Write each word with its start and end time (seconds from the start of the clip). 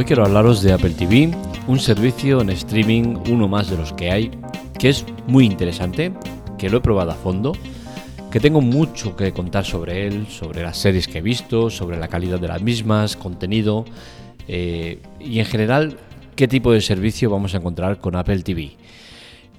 Hoy 0.00 0.06
quiero 0.06 0.24
hablaros 0.24 0.62
de 0.62 0.72
Apple 0.72 0.94
TV, 0.96 1.30
un 1.66 1.78
servicio 1.78 2.40
en 2.40 2.48
streaming, 2.48 3.16
uno 3.28 3.48
más 3.48 3.68
de 3.68 3.76
los 3.76 3.92
que 3.92 4.10
hay, 4.10 4.30
que 4.78 4.88
es 4.88 5.04
muy 5.26 5.44
interesante, 5.44 6.10
que 6.56 6.70
lo 6.70 6.78
he 6.78 6.80
probado 6.80 7.10
a 7.10 7.14
fondo, 7.14 7.52
que 8.30 8.40
tengo 8.40 8.62
mucho 8.62 9.14
que 9.14 9.30
contar 9.32 9.66
sobre 9.66 10.06
él, 10.06 10.26
sobre 10.26 10.62
las 10.62 10.78
series 10.78 11.06
que 11.06 11.18
he 11.18 11.20
visto, 11.20 11.68
sobre 11.68 11.98
la 11.98 12.08
calidad 12.08 12.40
de 12.40 12.48
las 12.48 12.62
mismas, 12.62 13.14
contenido 13.14 13.84
eh, 14.48 15.00
y 15.20 15.38
en 15.38 15.44
general 15.44 15.98
qué 16.34 16.48
tipo 16.48 16.72
de 16.72 16.80
servicio 16.80 17.28
vamos 17.28 17.52
a 17.52 17.58
encontrar 17.58 17.98
con 17.98 18.16
Apple 18.16 18.40
TV. 18.40 18.70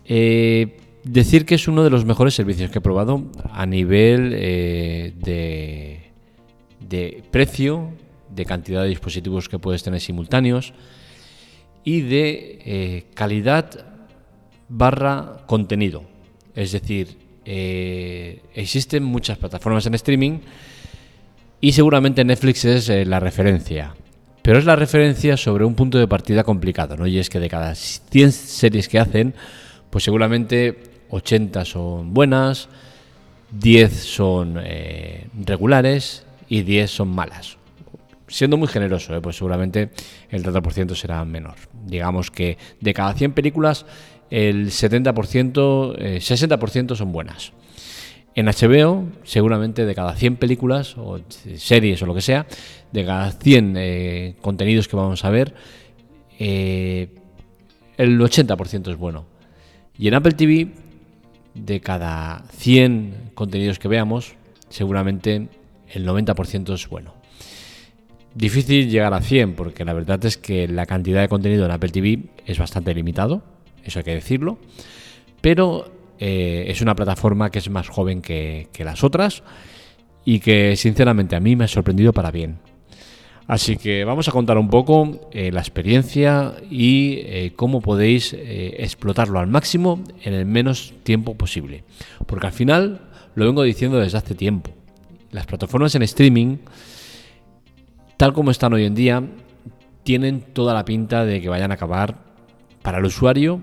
Eh, 0.05 0.75
decir 1.03 1.45
que 1.45 1.53
es 1.53 1.67
uno 1.67 1.83
de 1.83 1.91
los 1.91 2.03
mejores 2.03 2.33
servicios 2.33 2.71
que 2.71 2.79
he 2.79 2.81
probado 2.81 3.25
a 3.51 3.67
nivel 3.67 4.33
eh, 4.35 5.13
de, 5.19 5.99
de 6.79 7.21
precio, 7.29 7.91
de 8.33 8.45
cantidad 8.45 8.83
de 8.83 8.89
dispositivos 8.89 9.49
que 9.49 9.59
puedes 9.59 9.83
tener 9.83 9.99
simultáneos 9.99 10.73
y 11.83 12.01
de 12.01 12.59
eh, 12.65 13.05
calidad 13.13 13.85
barra 14.69 15.43
contenido. 15.45 16.03
Es 16.55 16.71
decir, 16.71 17.17
eh, 17.45 18.41
existen 18.53 19.03
muchas 19.03 19.37
plataformas 19.37 19.85
en 19.85 19.95
streaming 19.95 20.39
y 21.59 21.71
seguramente 21.73 22.23
Netflix 22.23 22.65
es 22.65 22.89
eh, 22.89 23.05
la 23.05 23.19
referencia. 23.19 23.95
Pero 24.41 24.57
es 24.57 24.65
la 24.65 24.75
referencia 24.75 25.37
sobre 25.37 25.65
un 25.65 25.75
punto 25.75 25.99
de 25.99 26.07
partida 26.07 26.43
complicado, 26.43 26.97
¿no? 26.97 27.05
Y 27.05 27.19
es 27.19 27.29
que 27.29 27.39
de 27.39 27.49
cada 27.49 27.75
100 27.75 28.31
series 28.31 28.87
que 28.87 28.97
hacen, 28.97 29.35
pues 29.91 30.03
seguramente 30.03 30.79
80 31.11 31.63
son 31.65 32.11
buenas, 32.11 32.67
10 33.51 33.93
son 33.93 34.59
regulares 35.45 36.25
y 36.49 36.63
10 36.63 36.89
son 36.89 37.09
malas 37.09 37.57
siendo 38.31 38.57
muy 38.57 38.67
generoso, 38.67 39.15
¿eh? 39.15 39.21
pues 39.21 39.35
seguramente 39.35 39.91
el 40.29 40.43
30% 40.43 40.95
será 40.95 41.23
menor. 41.25 41.55
Digamos 41.85 42.31
que 42.31 42.57
de 42.79 42.93
cada 42.93 43.13
100 43.13 43.33
películas, 43.33 43.85
el 44.29 44.67
70%, 44.67 45.13
60% 46.17 46.91
eh, 46.91 46.95
son 46.95 47.11
buenas. 47.11 47.51
En 48.33 48.45
HBO, 48.45 49.07
seguramente 49.23 49.85
de 49.85 49.93
cada 49.93 50.15
100 50.15 50.37
películas 50.37 50.97
o 50.97 51.19
series 51.57 52.01
o 52.01 52.05
lo 52.05 52.15
que 52.15 52.21
sea, 52.21 52.47
de 52.93 53.05
cada 53.05 53.31
100 53.31 53.73
eh, 53.77 54.35
contenidos 54.41 54.87
que 54.87 54.95
vamos 54.95 55.25
a 55.25 55.29
ver, 55.29 55.53
el 56.39 57.09
80% 57.97 58.89
es 58.89 58.97
bueno. 58.97 59.25
Y 59.99 60.07
en 60.07 60.13
Apple 60.13 60.31
TV, 60.31 60.69
de 61.53 61.81
cada 61.81 62.45
100 62.53 63.31
contenidos 63.35 63.79
que 63.79 63.89
veamos, 63.89 64.35
seguramente 64.69 65.49
el 65.89 66.07
90% 66.07 66.73
es 66.73 66.87
bueno. 66.87 67.20
Difícil 68.33 68.89
llegar 68.89 69.13
a 69.13 69.19
100 69.19 69.55
porque 69.55 69.83
la 69.83 69.93
verdad 69.93 70.23
es 70.23 70.37
que 70.37 70.67
la 70.67 70.85
cantidad 70.85 71.21
de 71.21 71.27
contenido 71.27 71.65
en 71.65 71.71
Apple 71.71 71.89
TV 71.89 72.19
es 72.45 72.57
bastante 72.57 72.93
limitado, 72.93 73.43
eso 73.83 73.99
hay 73.99 74.05
que 74.05 74.13
decirlo, 74.13 74.57
pero 75.41 75.91
eh, 76.17 76.65
es 76.67 76.81
una 76.81 76.95
plataforma 76.95 77.49
que 77.49 77.59
es 77.59 77.69
más 77.69 77.89
joven 77.89 78.21
que, 78.21 78.69
las 78.79 79.03
otras 79.03 79.43
y 80.23 80.39
que 80.39 80.77
sinceramente 80.77 81.35
a 81.35 81.41
mí 81.41 81.57
me 81.57 81.65
ha 81.65 81.67
sorprendido 81.67 82.13
para 82.13 82.31
bien. 82.31 82.59
Así 83.47 83.75
que 83.75 84.05
vamos 84.05 84.29
a 84.29 84.31
contar 84.31 84.57
un 84.57 84.69
poco 84.69 85.29
eh, 85.33 85.51
la 85.51 85.59
experiencia 85.59 86.53
y 86.69 87.15
eh, 87.25 87.51
cómo 87.57 87.81
podéis 87.81 88.33
explotarlo 88.33 89.39
al 89.39 89.47
máximo 89.47 90.01
en 90.23 90.35
el 90.35 90.45
menos 90.45 90.93
tiempo 91.03 91.35
posible. 91.35 91.83
Porque 92.27 92.47
al 92.47 92.53
final, 92.53 93.09
lo 93.35 93.45
vengo 93.45 93.63
diciendo 93.63 93.99
desde 93.99 94.19
hace 94.19 94.35
tiempo, 94.35 94.71
las 95.31 95.47
plataformas 95.47 95.95
en 95.95 96.03
streaming 96.03 96.59
tal 98.21 98.33
como 98.33 98.51
están 98.51 98.71
hoy 98.71 98.85
en 98.85 98.93
día, 98.93 99.23
tienen 100.03 100.41
toda 100.41 100.75
la 100.75 100.85
pinta 100.85 101.25
de 101.25 101.41
que 101.41 101.49
vayan 101.49 101.71
a 101.71 101.73
acabar 101.73 102.19
para 102.83 102.99
el 102.99 103.05
usuario 103.05 103.61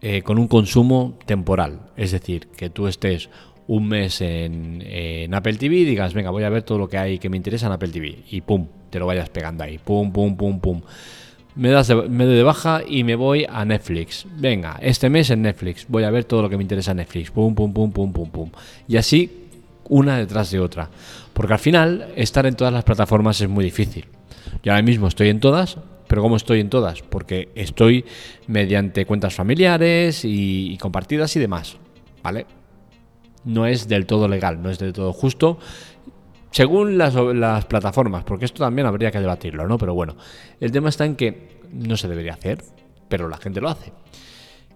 eh, 0.00 0.22
con 0.22 0.38
un 0.38 0.46
consumo 0.46 1.18
temporal. 1.26 1.80
Es 1.96 2.12
decir, 2.12 2.46
que 2.56 2.70
tú 2.70 2.86
estés 2.86 3.28
un 3.66 3.88
mes 3.88 4.20
en, 4.20 5.34
Apple 5.34 5.54
TV 5.54 5.78
y 5.78 5.84
digas, 5.84 6.14
venga, 6.14 6.30
voy 6.30 6.44
a 6.44 6.48
ver 6.48 6.62
todo 6.62 6.78
lo 6.78 6.88
que 6.88 6.96
hay 6.96 7.18
que 7.18 7.28
me 7.28 7.36
interesa 7.36 7.66
en 7.66 7.72
Apple 7.72 7.88
TV. 7.88 8.18
Y 8.30 8.40
pum, 8.42 8.68
te 8.88 9.00
lo 9.00 9.06
vayas 9.06 9.28
pegando 9.30 9.64
ahí. 9.64 9.78
Pum, 9.78 10.12
pum, 10.12 10.36
pum, 10.36 10.60
pum. 10.60 10.80
Me, 11.56 11.70
das 11.70 11.92
me 12.08 12.24
doy 12.24 12.36
de 12.36 12.44
baja 12.44 12.82
y 12.88 13.02
me 13.02 13.16
voy 13.16 13.44
a 13.50 13.64
Netflix. 13.64 14.26
Venga, 14.36 14.78
este 14.80 15.10
mes 15.10 15.28
en 15.30 15.42
Netflix. 15.42 15.86
Voy 15.88 16.04
a 16.04 16.10
ver 16.10 16.22
todo 16.22 16.42
lo 16.42 16.48
que 16.48 16.56
me 16.56 16.62
interesa 16.62 16.92
en 16.92 16.98
Netflix. 16.98 17.32
Pum, 17.32 17.52
pum, 17.52 17.72
pum, 17.72 17.90
pum, 17.90 18.12
pum, 18.12 18.30
pum. 18.30 18.50
Y 18.86 18.96
así 18.96 19.37
una 19.88 20.18
detrás 20.18 20.50
de 20.50 20.60
otra. 20.60 20.90
Porque 21.32 21.52
al 21.52 21.58
final, 21.58 22.08
estar 22.16 22.46
en 22.46 22.54
todas 22.54 22.72
las 22.72 22.84
plataformas 22.84 23.40
es 23.40 23.48
muy 23.48 23.64
difícil. 23.64 24.06
Yo 24.62 24.72
ahora 24.72 24.82
mismo 24.82 25.08
estoy 25.08 25.28
en 25.28 25.40
todas, 25.40 25.78
pero 26.06 26.22
¿cómo 26.22 26.36
estoy 26.36 26.60
en 26.60 26.70
todas? 26.70 27.02
Porque 27.02 27.50
estoy 27.54 28.04
mediante 28.46 29.06
cuentas 29.06 29.34
familiares 29.34 30.24
y, 30.24 30.76
compartidas 30.78 31.36
y 31.36 31.40
demás. 31.40 31.76
¿Vale? 32.22 32.46
No 33.44 33.66
es 33.66 33.88
del 33.88 34.06
todo 34.06 34.26
legal, 34.26 34.62
no 34.62 34.70
es 34.70 34.78
del 34.78 34.92
todo 34.92 35.12
justo. 35.12 35.58
Según 36.50 36.98
las, 36.98 37.14
las 37.14 37.66
plataformas, 37.66 38.24
porque 38.24 38.46
esto 38.46 38.64
también 38.64 38.86
habría 38.86 39.10
que 39.10 39.20
debatirlo, 39.20 39.68
¿no? 39.68 39.78
Pero 39.78 39.94
bueno, 39.94 40.16
el 40.60 40.72
tema 40.72 40.88
está 40.88 41.04
en 41.04 41.14
que 41.14 41.60
no 41.72 41.96
se 41.96 42.08
debería 42.08 42.32
hacer, 42.32 42.64
pero 43.08 43.28
la 43.28 43.36
gente 43.36 43.60
lo 43.60 43.68
hace. 43.68 43.92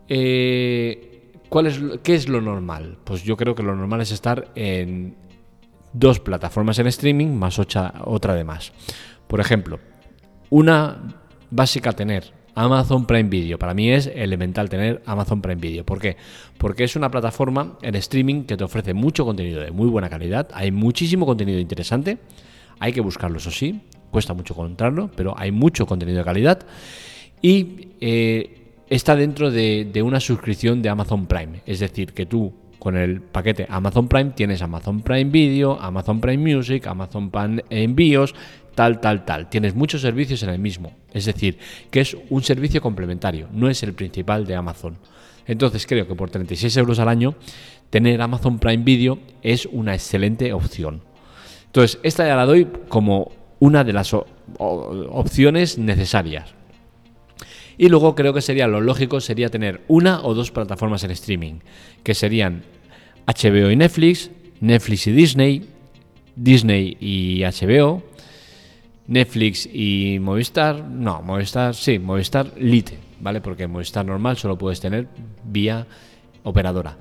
Eh, 0.08 1.11
¿Cuál 1.52 1.66
es, 1.66 1.78
¿Qué 2.02 2.14
es 2.14 2.30
lo 2.30 2.40
normal? 2.40 2.96
Pues 3.04 3.24
yo 3.24 3.36
creo 3.36 3.54
que 3.54 3.62
lo 3.62 3.76
normal 3.76 4.00
es 4.00 4.10
estar 4.10 4.50
en 4.54 5.16
dos 5.92 6.18
plataformas 6.18 6.78
en 6.78 6.86
streaming 6.86 7.26
más 7.26 7.58
otra 7.58 8.34
de 8.34 8.42
más. 8.42 8.72
Por 9.26 9.38
ejemplo, 9.38 9.78
una 10.48 11.14
básica 11.50 11.92
tener 11.92 12.32
Amazon 12.54 13.04
Prime 13.04 13.28
Video. 13.28 13.58
Para 13.58 13.74
mí 13.74 13.90
es 13.90 14.06
elemental 14.06 14.70
tener 14.70 15.02
Amazon 15.04 15.42
Prime 15.42 15.60
Video. 15.60 15.84
¿Por 15.84 16.00
qué? 16.00 16.16
Porque 16.56 16.84
es 16.84 16.96
una 16.96 17.10
plataforma 17.10 17.76
en 17.82 17.96
streaming 17.96 18.44
que 18.44 18.56
te 18.56 18.64
ofrece 18.64 18.94
mucho 18.94 19.26
contenido 19.26 19.60
de 19.60 19.72
muy 19.72 19.90
buena 19.90 20.08
calidad. 20.08 20.48
Hay 20.54 20.72
muchísimo 20.72 21.26
contenido 21.26 21.58
interesante. 21.58 22.16
Hay 22.78 22.94
que 22.94 23.02
buscarlo, 23.02 23.36
eso 23.36 23.50
sí. 23.50 23.78
Cuesta 24.10 24.32
mucho 24.32 24.54
encontrarlo, 24.54 25.10
pero 25.14 25.34
hay 25.36 25.52
mucho 25.52 25.84
contenido 25.84 26.16
de 26.16 26.24
calidad. 26.24 26.60
Y 27.42 27.90
eh, 28.00 28.61
está 28.96 29.16
dentro 29.16 29.50
de, 29.50 30.02
una 30.04 30.20
suscripción 30.20 30.82
de 30.82 30.90
Amazon 30.90 31.26
Prime. 31.26 31.62
Es 31.66 31.80
decir, 31.80 32.12
que 32.12 32.26
tú 32.26 32.52
con 32.78 32.96
el 32.96 33.20
paquete 33.20 33.66
Amazon 33.70 34.08
Prime 34.08 34.32
tienes 34.32 34.60
Amazon 34.60 35.02
Prime 35.02 35.30
Video, 35.30 35.80
Amazon 35.80 36.20
Prime 36.20 36.54
Music, 36.54 36.86
Amazon 36.86 37.30
Prime 37.30 37.64
Envíos, 37.70 38.34
tal, 38.74 39.00
tal, 39.00 39.24
tal. 39.24 39.48
Tienes 39.48 39.74
muchos 39.74 40.02
servicios 40.02 40.42
en 40.42 40.50
el 40.50 40.58
mismo. 40.58 40.92
Es 41.12 41.24
decir, 41.24 41.58
que 41.90 42.00
es 42.00 42.16
un 42.28 42.42
servicio 42.42 42.82
complementario, 42.82 43.48
no 43.52 43.70
es 43.70 43.82
el 43.82 43.94
principal 43.94 44.46
de 44.46 44.56
Amazon. 44.56 44.98
Entonces 45.46 45.86
creo 45.86 46.06
que 46.06 46.14
por 46.14 46.30
36 46.30 46.76
euros 46.76 46.98
al 46.98 47.08
año 47.08 47.34
tener 47.88 48.20
Amazon 48.20 48.58
Prime 48.58 48.84
Video 48.84 49.18
es 49.42 49.66
una 49.66 49.94
excelente 49.94 50.52
opción. 50.52 51.02
Entonces, 51.66 51.98
esta 52.02 52.26
ya 52.26 52.36
la 52.36 52.44
doy 52.44 52.68
como 52.88 53.32
una 53.58 53.84
de 53.84 53.94
las 53.94 54.14
opciones 54.58 55.78
necesarias. 55.78 56.54
Y 57.82 57.88
luego 57.88 58.14
creo 58.14 58.32
que 58.32 58.42
sería 58.42 58.68
lo 58.68 58.80
lógico 58.80 59.20
sería 59.20 59.48
tener 59.48 59.80
una 59.88 60.22
o 60.22 60.34
dos 60.34 60.52
plataformas 60.52 61.02
en 61.02 61.10
streaming, 61.10 61.54
que 62.04 62.14
serían 62.14 62.62
HBO 63.26 63.72
y 63.72 63.74
Netflix, 63.74 64.30
Netflix 64.60 65.08
y 65.08 65.10
Disney, 65.10 65.68
Disney 66.36 66.96
y 67.00 67.42
HBO, 67.42 68.04
Netflix 69.08 69.66
y 69.66 70.18
Movistar, 70.20 70.84
no, 70.84 71.22
Movistar, 71.22 71.74
sí, 71.74 71.98
Movistar 71.98 72.52
Lite, 72.56 73.00
¿vale? 73.20 73.40
Porque 73.40 73.66
Movistar 73.66 74.06
normal 74.06 74.36
solo 74.36 74.56
puedes 74.56 74.80
tener 74.80 75.08
vía 75.42 75.84
operadora. 76.44 76.98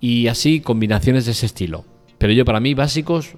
Y 0.00 0.28
así 0.28 0.60
combinaciones 0.60 1.26
de 1.26 1.32
ese 1.32 1.44
estilo. 1.44 1.84
Pero 2.16 2.32
yo 2.32 2.46
para 2.46 2.60
mí 2.60 2.72
básicos, 2.72 3.34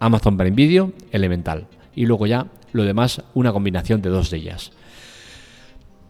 Amazon 0.00 0.36
Prime 0.36 0.56
Video, 0.56 0.92
elemental. 1.12 1.68
Y 1.94 2.06
luego 2.06 2.26
ya 2.26 2.48
lo 2.72 2.82
demás, 2.82 3.22
una 3.34 3.52
combinación 3.52 4.02
de 4.02 4.10
dos 4.10 4.30
de 4.30 4.38
ellas. 4.38 4.72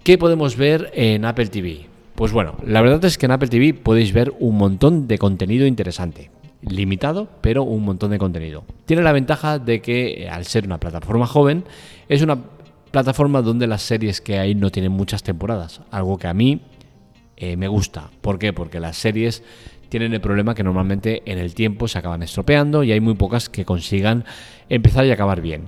¿Qué 0.04 0.18
podemos 0.18 0.58
ver 0.58 0.90
en 0.92 1.24
Apple 1.24 1.46
TV? 1.46 1.86
Pues 2.14 2.30
bueno, 2.30 2.56
la 2.62 2.82
verdad 2.82 3.02
es 3.06 3.16
que 3.16 3.24
en 3.24 3.32
Apple 3.32 3.48
TV 3.48 3.72
podéis 3.72 4.12
ver 4.12 4.34
un 4.38 4.58
montón 4.58 5.08
de 5.08 5.16
contenido 5.16 5.66
interesante. 5.66 6.30
Limitado, 6.60 7.26
pero 7.40 7.62
un 7.62 7.86
montón 7.86 8.10
de 8.10 8.18
contenido. 8.18 8.64
Tiene 8.84 9.02
la 9.02 9.12
ventaja 9.12 9.58
de 9.58 9.80
que, 9.80 10.24
eh, 10.24 10.28
al 10.28 10.44
ser 10.44 10.66
una 10.66 10.78
plataforma 10.78 11.26
joven, 11.26 11.64
es 12.06 12.20
una 12.20 12.36
plataforma 12.90 13.40
donde 13.40 13.66
las 13.66 13.80
series 13.80 14.20
que 14.20 14.38
hay 14.38 14.54
no 14.54 14.68
tienen 14.68 14.92
muchas 14.92 15.22
temporadas. 15.22 15.80
Algo 15.90 16.18
que 16.18 16.26
a 16.26 16.34
mí 16.34 16.60
eh, 17.38 17.56
me 17.56 17.68
gusta. 17.68 18.10
¿Por 18.20 18.38
qué? 18.38 18.52
Porque 18.52 18.80
las 18.80 18.98
series 18.98 19.42
tienen 19.88 20.12
el 20.12 20.20
problema 20.20 20.54
que 20.54 20.62
normalmente 20.62 21.22
en 21.24 21.38
el 21.38 21.54
tiempo 21.54 21.88
se 21.88 21.96
acaban 21.96 22.22
estropeando 22.22 22.84
y 22.84 22.92
hay 22.92 23.00
muy 23.00 23.14
pocas 23.14 23.48
que 23.48 23.64
consigan 23.64 24.26
empezar 24.68 25.06
y 25.06 25.12
acabar 25.12 25.40
bien. 25.40 25.62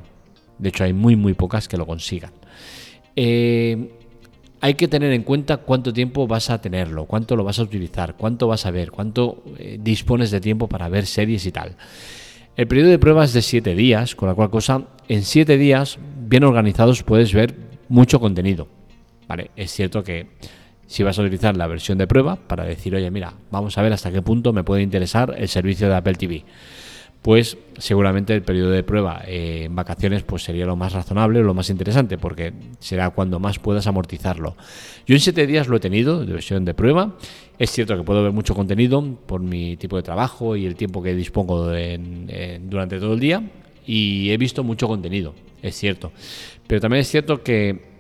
De 0.59 0.69
hecho, 0.69 0.85
hay 0.85 0.93
muy, 0.93 1.17
muy 1.17 1.33
pocas 1.33 1.69
que 1.69 1.79
lo 1.79 1.87
consigan. 1.87 2.33
Eh, 3.19 3.96
hay 4.67 4.75
que 4.75 4.89
tener 4.89 5.13
en 5.13 5.23
cuenta 5.23 5.59
cuánto 5.59 5.93
tiempo 5.93 6.27
vas 6.27 6.51
a 6.51 6.61
tenerlo, 6.61 7.05
cuánto 7.05 7.37
lo 7.37 7.45
vas 7.45 7.61
a 7.61 7.63
utilizar, 7.63 8.17
cuánto 8.17 8.49
vas 8.49 8.67
a 8.67 8.73
ver, 8.73 8.91
cuánto 8.91 9.45
eh, 9.59 9.79
dispones 9.81 10.33
de 10.33 10.41
tiempo 10.41 10.69
para 10.69 10.89
ver 10.89 11.07
series 11.07 11.47
y 11.47 11.53
tal. 11.53 11.77
El 12.57 12.67
periodo 12.67 12.91
de 12.91 12.99
prueba 12.99 13.25
es 13.25 13.33
de 13.33 13.43
7 13.43 13.77
días, 13.77 14.17
con 14.17 14.29
la 14.29 14.35
cual 14.35 14.51
cosa, 14.51 14.83
en 15.07 15.23
7 15.23 15.57
días 15.57 16.01
bien 16.19 16.43
organizados 16.43 17.05
puedes 17.05 17.33
ver 17.33 17.55
mucho 17.89 18.19
contenido. 18.19 18.67
Vale, 19.29 19.53
es 19.55 19.71
cierto 19.71 20.03
que 20.03 20.31
si 20.89 21.05
vas 21.05 21.17
a 21.17 21.23
utilizar 21.23 21.57
la 21.57 21.69
versión 21.69 21.97
de 21.97 22.09
prueba 22.09 22.35
para 22.35 22.65
decir, 22.65 22.93
oye, 22.97 23.09
mira, 23.13 23.35
vamos 23.53 23.79
a 23.79 23.83
ver 23.83 23.93
hasta 23.93 24.11
qué 24.11 24.21
punto 24.21 24.53
me 24.53 24.65
puede 24.65 24.83
interesar 24.83 25.33
el 25.39 25.47
servicio 25.47 25.89
de 25.89 25.95
Apple 25.95 26.15
TV 26.15 26.45
pues 27.23 27.59
seguramente 27.79 28.35
el 28.35 28.43
periodo 28.43 28.71
de 28.71 28.83
prueba 28.83 29.23
eh, 29.27 29.65
en 29.65 29.75
vacaciones 29.75 30.23
pues 30.23 30.45
sería 30.45 30.65
lo 30.65 30.77
más 30.77 30.93
razonable, 30.93 31.43
lo 31.43 31.55
más 31.55 31.71
interesante, 31.71 32.19
porque 32.19 32.53
será 32.79 33.11
cuando 33.11 33.41
más 33.41 33.59
puedas 33.59 33.87
amortizarlo. 33.87 34.57
Yo 35.07 35.15
en 35.15 35.21
siete 35.21 35.47
días 35.47 35.67
lo 35.69 35.77
he 35.77 35.81
tenido 35.81 36.25
de 36.25 36.33
versión 36.33 36.65
de 36.65 36.75
prueba. 36.75 37.17
Es 37.59 37.71
cierto 37.71 37.97
que 37.97 38.03
puedo 38.03 38.23
ver 38.23 38.33
mucho 38.33 38.55
contenido 38.55 39.03
por 39.27 39.41
mi 39.41 39.77
tipo 39.77 39.97
de 39.97 40.03
trabajo 40.03 40.57
y 40.57 40.67
el 40.67 40.77
tiempo 40.77 41.03
que 41.03 41.15
dispongo 41.15 41.65
durante 41.67 43.01
todo 43.01 43.15
el 43.15 43.21
día 43.21 43.43
y 43.87 44.31
he 44.31 44.37
visto 44.37 44.63
mucho 44.63 44.89
contenido, 44.89 45.35
es 45.63 45.77
cierto. 45.77 46.13
Pero 46.67 46.81
también 46.81 47.01
es 47.01 47.09
cierto 47.09 47.43
que 47.43 47.96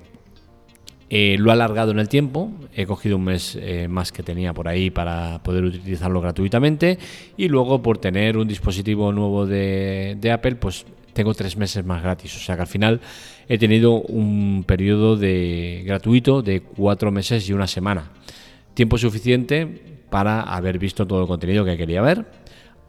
eh, 1.08 1.36
lo 1.38 1.50
he 1.50 1.52
alargado 1.52 1.92
en 1.92 2.00
el 2.00 2.08
tiempo, 2.08 2.50
he 2.74 2.84
cogido 2.84 3.16
un 3.16 3.24
mes 3.24 3.56
eh, 3.60 3.86
más 3.88 4.10
que 4.10 4.24
tenía 4.24 4.52
por 4.52 4.66
ahí 4.66 4.90
para 4.90 5.40
poder 5.42 5.64
utilizarlo 5.64 6.20
gratuitamente 6.20 6.98
y 7.36 7.48
luego 7.48 7.80
por 7.80 7.98
tener 7.98 8.36
un 8.36 8.48
dispositivo 8.48 9.12
nuevo 9.12 9.46
de, 9.46 10.18
Apple, 10.32 10.56
pues 10.56 10.84
tengo 11.12 11.32
tres 11.32 11.56
meses 11.56 11.84
más 11.84 12.02
gratis. 12.02 12.36
O 12.36 12.40
sea 12.40 12.56
que 12.56 12.62
al 12.62 12.66
final 12.66 13.00
he 13.48 13.56
tenido 13.56 13.92
un 13.92 14.64
periodo 14.66 15.16
de 15.16 15.84
gratuito 15.86 16.42
de 16.42 16.60
cuatro 16.60 17.12
meses 17.12 17.48
y 17.48 17.52
una 17.52 17.68
semana. 17.68 18.10
Tiempo 18.74 18.98
suficiente 18.98 19.66
para 20.10 20.42
haber 20.42 20.78
visto 20.78 21.06
todo 21.06 21.22
el 21.22 21.28
contenido 21.28 21.64
que 21.64 21.76
quería 21.76 22.02
ver 22.02 22.26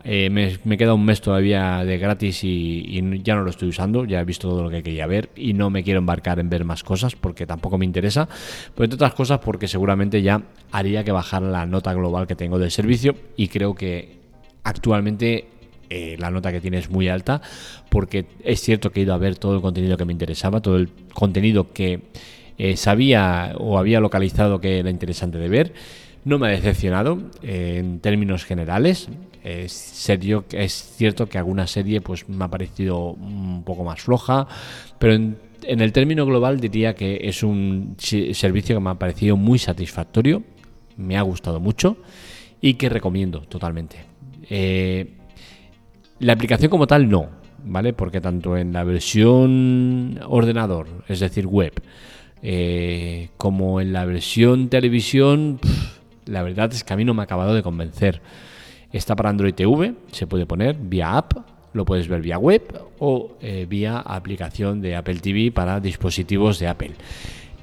eh, 0.10 0.30
me, 0.30 0.78
queda 0.78 0.94
un 0.94 1.04
mes 1.04 1.20
todavía 1.20 1.84
de 1.84 1.98
gratis 1.98 2.42
y, 2.46 3.02
ya 3.24 3.36
no 3.36 3.44
lo 3.44 3.50
estoy 3.50 3.68
usando, 3.68 4.06
ya 4.06 4.22
he 4.22 4.24
visto 4.24 4.48
todo 4.48 4.64
lo 4.64 4.70
que 4.70 4.82
quería 4.82 5.06
ver 5.06 5.32
y 5.36 5.52
no 5.52 5.70
me 5.70 5.84
quiero 5.84 6.00
embarcar 6.00 6.40
en 6.40 6.50
ver 6.50 6.64
más 6.64 6.82
cosas 6.82 7.18
porque 7.18 7.46
tampoco 7.46 7.78
me 7.78 7.84
interesa, 7.84 8.30
pero 8.74 8.86
entre 8.86 8.96
otras 8.96 9.14
cosas 9.14 9.40
porque 9.40 9.68
seguramente 9.68 10.22
ya 10.22 10.42
haría 10.72 11.04
que 11.04 11.12
bajar 11.12 11.42
la 11.42 11.66
nota 11.66 11.94
global 11.94 12.26
que 12.26 12.38
tengo 12.38 12.58
del 12.58 12.72
servicio 12.72 13.16
y 13.36 13.50
creo 13.50 13.76
que 13.76 14.16
actualmente 14.64 15.50
eh, 15.90 16.16
la 16.18 16.32
nota 16.32 16.54
que 16.54 16.62
tiene 16.62 16.78
es 16.78 16.90
muy 16.90 17.10
alta 17.10 17.42
porque 17.90 18.28
es 18.46 18.62
cierto 18.62 18.92
que 18.92 19.02
he 19.02 19.04
ido 19.04 19.14
a 19.14 19.18
ver 19.18 19.36
todo 19.36 19.56
el 19.56 19.62
contenido 19.62 19.98
que 19.98 20.06
me 20.06 20.14
interesaba, 20.14 20.62
todo 20.62 20.78
el 20.78 20.90
contenido 21.14 21.74
que 21.74 22.04
eh, 22.58 22.78
sabía 22.78 23.56
o 23.58 23.78
había 23.78 24.00
localizado 24.00 24.62
que 24.62 24.80
era 24.80 24.90
interesante 24.90 25.38
de 25.38 25.50
ver. 25.50 25.74
No 26.24 26.40
me 26.40 26.48
ha 26.48 26.52
decepcionado 26.52 27.20
en 27.42 28.00
términos 28.00 28.46
generales. 28.46 29.10
Es, 29.48 29.72
serio, 29.72 30.46
es 30.52 30.74
cierto 30.98 31.28
que 31.28 31.38
alguna 31.38 31.68
serie 31.68 32.02
pues, 32.02 32.28
me 32.28 32.44
ha 32.44 32.48
parecido 32.50 33.12
un 33.12 33.64
poco 33.64 33.84
más 33.84 34.02
floja, 34.02 34.48
pero 35.00 35.14
en, 35.14 35.38
el 35.64 35.92
término 35.94 36.26
global 36.26 36.60
diría 36.60 36.96
que 36.96 37.22
es 37.24 37.44
un 37.44 37.96
servicio 37.98 38.76
que 38.76 38.80
me 38.82 38.90
ha 38.90 38.96
parecido 38.96 39.38
muy 39.38 39.60
satisfactorio, 39.60 40.44
me 40.98 41.18
ha 41.18 41.22
gustado 41.22 41.60
mucho 41.60 41.98
y 42.60 42.74
que 42.74 42.90
recomiendo 42.90 43.42
totalmente. 43.42 43.98
Eh, 44.50 45.14
la 46.20 46.34
aplicación 46.34 46.70
como 46.70 46.88
tal 46.88 47.10
no, 47.10 47.30
¿vale? 47.64 47.94
Porque 47.94 48.20
tanto 48.20 48.58
en 48.58 48.74
la 48.74 48.84
versión 48.84 50.20
ordenador, 50.28 50.88
es 51.08 51.20
decir, 51.20 51.48
web, 51.48 51.74
eh, 52.42 53.30
como 53.38 53.80
en 53.80 53.94
la 53.94 54.06
versión 54.06 54.70
televisión 54.70 55.60
la 56.28 56.44
verdad 56.44 56.72
es 56.74 56.84
que 56.84 56.94
a 56.94 56.98
mí 56.98 57.06
no 57.06 57.14
me 57.14 57.22
ha 57.22 57.24
acabado 57.24 57.54
de 57.54 57.64
convencer. 57.64 58.22
Está 58.92 59.16
para 59.16 59.30
Android 59.30 59.54
TV, 59.54 59.94
se 60.12 60.28
puede 60.28 60.46
poner 60.46 60.78
vía 60.78 61.18
app, 61.18 61.34
lo 61.74 61.86
puedes 61.86 62.08
ver 62.08 62.22
vía 62.22 62.38
web 62.38 62.64
o 63.00 63.38
eh, 63.42 63.66
vía 63.70 64.00
aplicación 64.00 64.82
de 64.82 64.96
Apple 64.96 65.20
TV 65.20 65.52
para 65.52 65.80
dispositivos 65.80 66.60
de 66.60 66.68
Apple. 66.68 66.92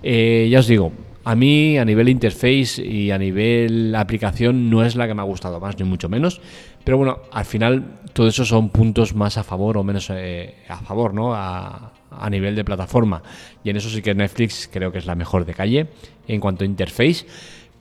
Eh, 0.02 0.48
ya 0.50 0.58
os 0.58 0.66
digo, 0.66 0.92
a 1.24 1.34
mí 1.34 1.78
a 1.78 1.84
nivel 1.86 2.10
interface 2.10 2.84
y 2.84 3.10
a 3.10 3.16
nivel 3.16 3.94
aplicación 3.94 4.68
no 4.68 4.84
es 4.84 4.94
la 4.94 5.06
que 5.06 5.14
me 5.14 5.22
ha 5.22 5.24
gustado 5.24 5.58
más, 5.58 5.78
ni 5.78 5.84
mucho 5.84 6.10
menos. 6.10 6.42
Pero 6.84 6.98
bueno, 6.98 7.20
al 7.32 7.46
final 7.46 8.00
todo 8.12 8.28
eso 8.28 8.44
son 8.44 8.68
puntos 8.68 9.14
más 9.14 9.38
a 9.38 9.42
favor 9.42 9.78
o 9.78 9.84
menos 9.84 10.10
eh, 10.10 10.56
a 10.68 10.76
favor, 10.76 11.14
¿no? 11.14 11.34
A, 11.34 11.92
a, 12.10 12.30
nivel 12.30 12.54
de 12.54 12.64
plataforma. 12.64 13.22
Y 13.64 13.70
en 13.70 13.76
eso 13.78 13.88
sí 13.88 14.02
que 14.02 14.14
Netflix 14.14 14.68
creo 14.70 14.92
que 14.92 14.98
es 14.98 15.06
la 15.06 15.14
mejor 15.14 15.46
de 15.46 15.54
calle 15.54 15.86
en 16.28 16.40
cuanto 16.40 16.64
a 16.64 16.66
interface. 16.66 17.24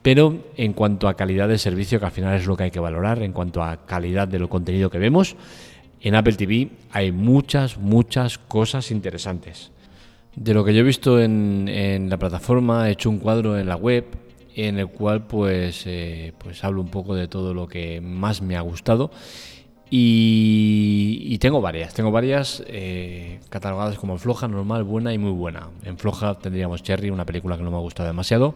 Pero 0.04 0.36
en 0.58 0.74
cuanto 0.74 1.08
a 1.08 1.14
calidad 1.14 1.48
de 1.48 1.56
servicio, 1.56 1.98
que 1.98 2.04
al 2.04 2.12
final 2.12 2.36
es 2.36 2.46
lo 2.46 2.58
que 2.58 2.64
hay 2.64 2.70
que 2.70 2.78
valorar, 2.78 3.22
en 3.22 3.32
cuanto 3.32 3.62
a 3.62 3.86
calidad 3.86 4.28
de 4.28 4.38
lo 4.38 4.50
contenido 4.50 4.90
que 4.90 4.98
vemos, 4.98 5.34
en 6.02 6.14
Apple 6.14 6.34
TV 6.34 6.68
hay 6.92 7.10
muchas, 7.10 7.78
muchas 7.78 8.36
cosas 8.36 8.90
interesantes. 8.90 9.70
De 10.36 10.52
lo 10.52 10.62
que 10.62 10.74
yo 10.74 10.80
he 10.80 10.82
visto 10.82 11.18
en, 11.22 12.06
la 12.10 12.18
plataforma, 12.18 12.86
he 12.86 12.92
hecho 12.92 13.08
un 13.08 13.18
cuadro 13.18 13.58
en 13.58 13.66
la 13.66 13.76
web 13.76 14.04
en 14.54 14.78
el 14.78 14.88
cual 14.88 15.26
pues, 15.26 15.84
eh, 15.86 16.34
pues 16.36 16.62
hablo 16.64 16.82
un 16.82 16.90
poco 16.90 17.14
de 17.14 17.26
todo 17.26 17.54
lo 17.54 17.66
que 17.66 18.02
más 18.02 18.42
me 18.42 18.58
ha 18.58 18.60
gustado. 18.60 19.10
Y, 19.88 21.38
tengo 21.38 21.62
varias, 21.62 21.94
tengo 21.94 22.10
varias 22.10 22.62
eh, 22.66 23.40
catalogadas 23.48 23.96
como 23.98 24.18
floja, 24.18 24.48
normal, 24.48 24.84
buena 24.84 25.14
y 25.14 25.18
muy 25.18 25.30
buena. 25.30 25.68
En 25.82 25.96
floja 25.96 26.34
tendríamos 26.34 26.82
Cherry, 26.82 27.08
una 27.08 27.24
película 27.24 27.56
que 27.56 27.62
no 27.62 27.70
me 27.70 27.78
ha 27.78 27.80
gustado 27.80 28.06
demasiado. 28.06 28.54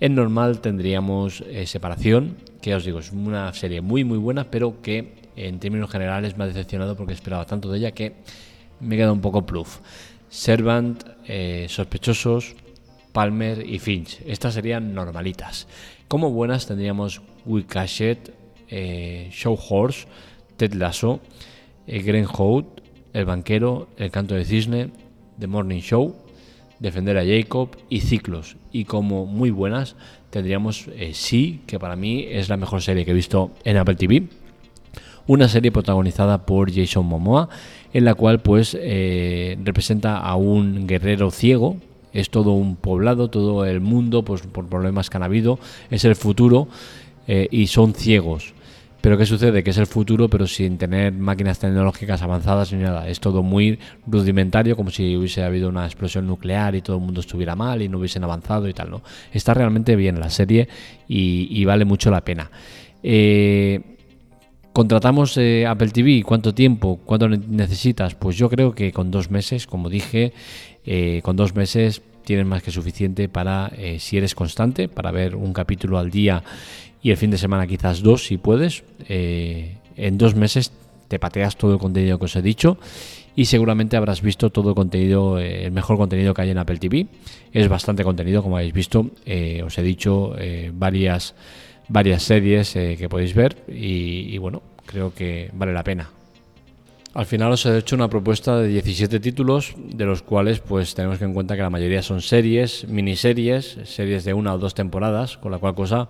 En 0.00 0.14
normal 0.14 0.60
tendríamos 0.60 1.42
eh, 1.42 1.66
Separación, 1.66 2.36
que 2.60 2.74
os 2.74 2.84
digo, 2.84 3.00
es 3.00 3.12
una 3.12 3.52
serie 3.52 3.80
muy 3.80 4.04
muy 4.04 4.18
buena, 4.18 4.50
pero 4.50 4.80
que 4.80 5.14
en 5.36 5.58
términos 5.58 5.90
generales 5.90 6.36
me 6.36 6.44
ha 6.44 6.46
decepcionado 6.46 6.96
porque 6.96 7.12
esperaba 7.12 7.46
tanto 7.46 7.70
de 7.70 7.78
ella 7.78 7.92
que 7.92 8.14
me 8.80 8.96
queda 8.96 9.12
un 9.12 9.20
poco 9.20 9.44
pluf. 9.44 9.78
Servant, 10.28 11.02
eh, 11.26 11.66
Sospechosos, 11.68 12.54
Palmer 13.12 13.64
y 13.66 13.78
Finch. 13.78 14.20
Estas 14.26 14.54
serían 14.54 14.94
normalitas. 14.94 15.66
Como 16.06 16.30
buenas 16.30 16.66
tendríamos 16.66 17.22
We 17.44 17.64
eh, 18.68 19.28
Show 19.32 19.58
Horse, 19.68 20.06
Ted 20.56 20.74
Lasso, 20.74 21.20
eh, 21.86 22.02
Green 22.02 22.26
El 23.12 23.24
Banquero, 23.24 23.88
El 23.96 24.10
Canto 24.10 24.34
de 24.34 24.44
Cisne, 24.44 24.90
The 25.38 25.46
Morning 25.46 25.80
Show, 25.80 26.14
Defender 26.80 27.18
a 27.18 27.24
Jacob 27.24 27.70
y 27.88 28.00
Ciclos. 28.00 28.56
Y 28.72 28.84
como 28.84 29.26
muy 29.26 29.50
buenas 29.50 29.96
tendríamos 30.30 30.88
eh, 30.96 31.12
Sí, 31.14 31.60
que 31.66 31.78
para 31.78 31.96
mí 31.96 32.26
es 32.28 32.48
la 32.48 32.56
mejor 32.56 32.82
serie 32.82 33.04
que 33.04 33.12
he 33.12 33.14
visto 33.14 33.50
en 33.64 33.76
Apple 33.76 33.96
TV. 33.96 34.24
Una 35.26 35.48
serie 35.48 35.70
protagonizada 35.70 36.46
por 36.46 36.72
Jason 36.72 37.06
Momoa, 37.06 37.48
en 37.92 38.04
la 38.04 38.14
cual 38.14 38.40
pues 38.40 38.76
eh, 38.80 39.58
representa 39.62 40.18
a 40.18 40.36
un 40.36 40.86
guerrero 40.86 41.30
ciego. 41.30 41.76
Es 42.12 42.30
todo 42.30 42.52
un 42.52 42.76
poblado, 42.76 43.28
todo 43.28 43.66
el 43.66 43.80
mundo, 43.80 44.24
pues 44.24 44.42
por 44.42 44.66
problemas 44.66 45.10
que 45.10 45.18
han 45.18 45.22
habido, 45.22 45.58
es 45.90 46.04
el 46.04 46.16
futuro 46.16 46.68
eh, 47.26 47.48
y 47.50 47.66
son 47.66 47.94
ciegos. 47.94 48.54
Pero 49.00 49.16
¿qué 49.16 49.26
sucede? 49.26 49.62
Que 49.62 49.70
es 49.70 49.78
el 49.78 49.86
futuro, 49.86 50.28
pero 50.28 50.46
sin 50.46 50.76
tener 50.76 51.12
máquinas 51.12 51.60
tecnológicas 51.60 52.20
avanzadas 52.22 52.72
ni 52.72 52.82
nada. 52.82 53.08
Es 53.08 53.20
todo 53.20 53.44
muy 53.44 53.78
rudimentario, 54.06 54.76
como 54.76 54.90
si 54.90 55.16
hubiese 55.16 55.44
habido 55.44 55.68
una 55.68 55.84
explosión 55.84 56.26
nuclear 56.26 56.74
y 56.74 56.82
todo 56.82 56.96
el 56.96 57.02
mundo 57.02 57.20
estuviera 57.20 57.54
mal 57.54 57.80
y 57.80 57.88
no 57.88 57.98
hubiesen 57.98 58.24
avanzado 58.24 58.68
y 58.68 58.74
tal, 58.74 58.90
¿no? 58.90 59.02
Está 59.32 59.54
realmente 59.54 59.94
bien 59.94 60.18
la 60.18 60.30
serie 60.30 60.68
y, 61.06 61.64
vale 61.64 61.84
mucho 61.84 62.10
la 62.10 62.22
pena. 62.22 62.50
Eh, 63.02 63.80
¿Contratamos 64.72 65.36
eh, 65.38 65.64
Apple 65.66 65.90
TV? 65.90 66.22
¿Cuánto 66.24 66.52
tiempo? 66.52 66.98
¿Cuánto 67.04 67.28
necesitas? 67.28 68.16
Pues 68.16 68.36
yo 68.36 68.48
creo 68.50 68.74
que 68.74 68.92
con 68.92 69.12
dos 69.12 69.30
meses, 69.30 69.66
como 69.68 69.88
dije, 69.90 70.32
eh, 70.84 71.20
con 71.22 71.36
dos 71.36 71.54
meses 71.54 72.02
tienes 72.24 72.46
más 72.46 72.62
que 72.62 72.70
suficiente 72.70 73.28
para, 73.28 73.72
si 73.98 74.18
eres 74.18 74.34
constante, 74.34 74.86
para 74.88 75.10
ver 75.12 75.34
un 75.34 75.54
capítulo 75.54 75.98
al 75.98 76.10
día 76.10 76.42
y 77.02 77.10
el 77.10 77.16
fin 77.16 77.30
de 77.30 77.38
semana 77.38 77.66
quizás 77.66 78.02
dos 78.02 78.26
si 78.26 78.38
puedes. 78.38 78.84
Eh, 79.08 79.76
en 79.96 80.18
dos 80.18 80.34
meses 80.34 80.72
te 81.08 81.18
pateas 81.18 81.56
todo 81.56 81.72
el 81.72 81.78
contenido 81.78 82.18
que 82.18 82.26
os 82.26 82.36
he 82.36 82.42
dicho 82.42 82.78
y 83.34 83.46
seguramente 83.46 83.96
habrás 83.96 84.20
visto 84.20 84.50
todo 84.50 84.70
el 84.70 84.74
contenido, 84.74 85.38
eh, 85.38 85.66
el 85.66 85.72
mejor 85.72 85.96
contenido 85.96 86.34
que 86.34 86.42
hay 86.42 86.50
en 86.50 86.58
Apple 86.58 86.78
TV. 86.78 87.06
Es 87.52 87.68
bastante 87.68 88.04
contenido, 88.04 88.42
como 88.42 88.56
habéis 88.56 88.72
visto. 88.72 89.10
Eh, 89.26 89.62
os 89.64 89.78
he 89.78 89.82
dicho 89.82 90.34
varias, 90.72 91.34
varias 91.88 92.22
series 92.22 92.72
que 92.72 93.08
podéis 93.08 93.34
ver 93.34 93.56
y, 93.68 94.34
y 94.34 94.38
bueno, 94.38 94.62
creo 94.86 95.14
que 95.14 95.50
vale 95.52 95.72
la 95.72 95.84
pena. 95.84 96.10
Al 97.14 97.26
final 97.26 97.50
os 97.50 97.64
he 97.66 97.78
hecho 97.78 97.96
una 97.96 98.08
propuesta 98.08 98.58
de 98.60 98.68
17 98.68 99.18
títulos, 99.18 99.74
de 99.76 100.04
los 100.04 100.22
cuales 100.22 100.60
pues 100.60 100.94
tenemos 100.94 101.18
que 101.18 101.24
en 101.24 101.32
cuenta 101.32 101.56
que 101.56 101.62
la 101.62 101.70
mayoría 101.70 102.02
son 102.02 102.20
series, 102.20 102.86
miniseries, 102.86 103.78
series 103.84 104.24
de 104.24 104.34
una 104.34 104.54
o 104.54 104.58
dos 104.58 104.74
temporadas, 104.74 105.36
con 105.38 105.50
la 105.50 105.58
cual 105.58 105.74
cosa 105.74 106.08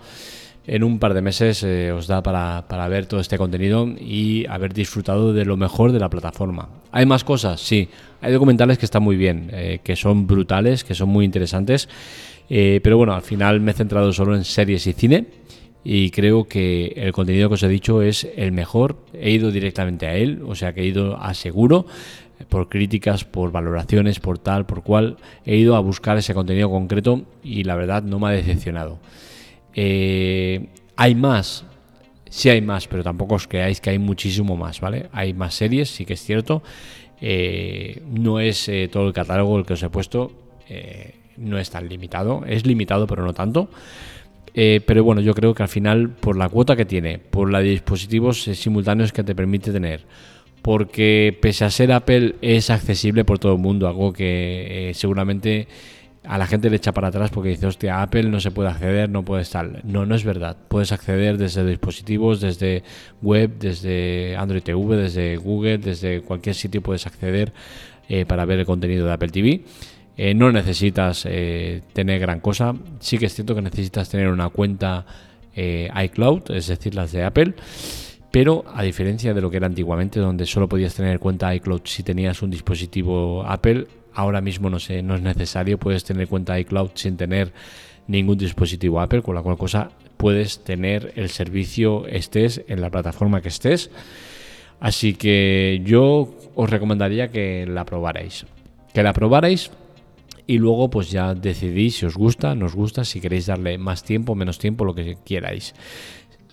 en 0.69 0.85
un 0.85 0.99
par 0.99 1.15
de 1.15 1.23
meses 1.23 1.65
eh, 1.65 1.91
os 1.93 2.07
da 2.07 2.23
para, 2.23 2.89
ver 2.89 3.07
todo 3.07 3.21
este 3.21 3.39
contenido 3.39 3.89
y 3.99 4.47
haber 4.47 4.75
disfrutado 4.75 5.33
de 5.33 5.45
lo 5.45 5.57
mejor 5.57 5.93
de 5.93 5.99
la 5.99 6.11
plataforma. 6.11 6.69
¿Hay 6.93 7.07
más 7.07 7.25
cosas? 7.25 7.61
Sí. 7.61 7.89
Hay 8.21 8.33
documentales 8.33 8.77
que 8.79 8.85
están 8.85 9.03
muy 9.03 9.17
bien, 9.17 9.51
eh, 9.53 9.81
que 9.83 9.97
son 9.97 10.27
brutales, 10.27 10.85
que 10.85 10.95
son 10.95 11.09
muy 11.09 11.25
interesantes. 11.25 11.89
Eh, 12.51 12.81
pero 12.83 12.99
bueno, 12.99 13.15
al 13.15 13.23
final 13.23 13.61
me 13.61 13.71
he 13.71 13.75
centrado 13.75 14.13
solo 14.13 14.37
en 14.37 14.45
series 14.45 14.87
y 14.87 14.93
cine 14.93 15.27
y 15.85 16.11
creo 16.11 16.45
que 16.45 16.93
el 16.97 17.13
contenido 17.13 17.49
que 17.49 17.55
os 17.55 17.63
he 17.63 17.69
dicho 17.69 18.03
es 18.03 18.29
el 18.37 18.53
mejor. 18.53 18.97
He 19.15 19.31
ido 19.31 19.51
directamente 19.51 20.07
a 20.07 20.17
él, 20.17 20.43
o 20.47 20.55
sea 20.55 20.75
que 20.75 20.83
he 20.83 20.87
ido 20.87 21.17
a 21.17 21.33
seguro. 21.33 21.87
por 22.49 22.69
críticas, 22.69 23.25
por 23.25 23.51
valoraciones, 23.51 24.21
por 24.21 24.39
tal, 24.39 24.65
por 24.65 24.85
cual, 24.85 25.17
he 25.45 25.57
ido 25.57 25.75
a 25.75 25.81
buscar 25.81 26.19
ese 26.19 26.35
contenido 26.35 26.71
concreto 26.71 27.23
y 27.43 27.65
la 27.65 27.75
verdad 27.75 28.05
no 28.05 28.21
me 28.21 28.29
ha 28.29 28.31
decepcionado. 28.31 29.01
Hay 30.99 31.15
más, 31.15 31.65
sí 32.29 32.49
hay 32.49 32.61
más, 32.61 32.89
pero 32.89 33.05
tampoco 33.05 33.37
os 33.37 33.47
creáis 33.47 33.81
que 33.81 33.91
hay 33.91 33.99
muchísimo 33.99 34.57
más, 34.57 34.81
¿vale? 34.81 35.09
Hay 35.13 35.33
más 35.33 35.55
series, 35.55 35.91
sí 35.91 36.05
que 36.05 36.15
es 36.15 36.23
cierto. 36.23 36.63
Eh, 37.21 38.03
no 38.11 38.41
es 38.41 38.69
eh, 38.69 38.89
todo 38.91 39.07
el 39.07 39.13
catálogo 39.13 39.59
el 39.59 39.65
que 39.65 39.75
os 39.75 39.83
he 39.83 39.91
puesto, 39.91 40.33
no 41.37 41.59
es 41.59 41.71
tan 41.71 41.89
limitado, 41.89 42.45
es 42.47 42.67
limitado 42.67 43.07
pero 43.07 43.25
no 43.25 43.33
tanto. 43.33 43.71
pero 44.53 45.05
bueno, 45.05 45.21
yo 45.21 45.35
creo 45.35 45.55
que 45.55 45.63
al 45.63 45.69
final, 45.69 46.11
por 46.11 46.37
la 46.37 46.49
cuota 46.49 46.75
que 46.75 46.85
tiene, 46.85 47.19
por 47.19 47.51
de 47.51 47.63
dispositivos 47.63 48.43
simultáneos 48.43 49.13
que 49.13 49.23
te 49.23 49.35
permite 49.37 49.73
tener, 49.73 50.05
porque 50.63 51.37
pese 51.41 51.65
a 51.65 51.71
ser 51.71 51.93
Apple 51.93 52.35
es 52.43 52.71
accesible 52.71 53.25
por 53.25 53.39
todo 53.39 53.53
el 53.55 53.59
mundo, 53.59 53.89
algo 53.89 54.13
que 54.13 54.91
eh, 54.91 54.95
seguramente 54.95 55.69
a 56.29 56.37
la 56.37 56.47
gente 56.47 56.69
le 56.69 56.77
echa 56.77 56.93
para 56.93 57.09
atrás 57.09 57.31
porque 57.31 57.49
dice, 57.49 57.67
hostia, 57.67 58.03
Apple 58.03 58.25
no 58.25 58.39
se 58.39 58.51
puede 58.51 58.69
acceder, 58.69 59.09
no 59.09 59.25
puede 59.25 59.41
estar. 59.41 59.83
No, 59.87 60.05
no 60.05 60.15
es 60.15 60.25
verdad. 60.25 60.59
Puedes 60.69 60.93
acceder 60.93 61.39
desde 61.39 61.65
dispositivos, 61.65 62.43
desde 62.43 62.83
web, 63.23 63.59
desde 63.59 64.37
Android 64.37 64.63
TV, 64.63 64.97
desde 64.97 65.39
Google, 65.39 65.79
desde 65.79 66.21
cualquier 66.21 66.55
sitio 66.55 66.83
puedes 66.83 67.07
acceder 67.07 67.55
eh, 68.11 68.27
para 68.27 68.45
ver 68.45 68.59
el 68.59 68.67
contenido 68.67 69.07
de 69.07 69.13
Apple 69.15 69.31
TV. 69.31 69.63
Eh, 70.19 70.35
no 70.35 70.53
necesitas 70.53 71.23
tener 71.23 72.21
gran 72.21 72.41
cosa. 72.41 72.75
Sí 73.01 73.17
que 73.17 73.25
es 73.25 73.35
cierto 73.35 73.55
que 73.55 73.63
necesitas 73.63 74.11
tener 74.11 74.29
una 74.29 74.51
cuenta 74.51 75.07
iCloud, 75.57 76.51
es 76.51 76.67
decir, 76.67 76.95
las 76.95 77.11
de 77.11 77.25
Apple. 77.25 77.55
Pero 78.31 78.65
a 78.75 78.83
diferencia 78.83 79.33
de 79.33 79.41
lo 79.41 79.51
que 79.51 79.57
era 79.57 79.67
antiguamente, 79.67 80.21
donde 80.21 80.45
solo 80.45 80.69
podías 80.69 80.95
tener 80.95 81.19
cuenta 81.21 81.55
iCloud 81.55 81.81
si 81.85 82.03
tenías 82.03 82.43
un 82.43 82.51
dispositivo 82.51 83.43
Apple, 83.47 83.87
ahora 84.19 84.41
mismo 84.41 84.69
no, 84.69 84.81
sé, 84.81 85.01
no 85.01 85.15
es 85.15 85.23
necesario, 85.23 85.79
puedes 85.79 86.03
tener 86.03 86.27
cuenta 86.27 86.59
iCloud 86.59 86.91
sin 86.95 87.17
tener 87.17 87.53
ningún 88.09 88.37
dispositivo 88.37 89.01
Apple, 89.01 89.23
con 89.23 89.37
la 89.37 89.43
cual 89.43 89.57
cosa 89.57 89.91
puedes 90.17 90.65
tener 90.65 91.13
el 91.15 91.29
servicio 91.31 92.05
estés 92.09 92.65
en 92.67 92.81
la 92.81 92.91
plataforma 92.91 93.41
que 93.41 93.49
estés. 93.49 93.93
Así 94.81 95.15
que 95.15 95.81
yo 95.85 96.35
os 96.57 96.69
recomendaría 96.69 97.29
que 97.29 97.65
la 97.69 97.85
probarais. 97.85 98.45
Que 98.93 99.05
la 99.05 99.13
probarais 99.13 99.71
y 100.49 100.59
luego 100.59 100.91
pues 100.91 101.13
ya 101.13 101.35
decidís 101.37 101.99
si 101.99 102.07
os 102.07 102.17
gusta, 102.17 102.57
no 102.57 102.69
gusta, 102.71 103.05
si 103.05 103.21
queréis 103.21 103.47
darle 103.47 103.79
más 103.79 104.03
tiempo, 104.03 104.35
menos 104.35 104.59
tiempo, 104.59 104.85
lo 104.85 104.97
que 104.97 105.17
queráis. 105.25 105.77